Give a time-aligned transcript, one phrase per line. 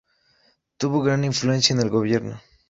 [0.77, 2.41] Tuvo gran influencia en el gobierno.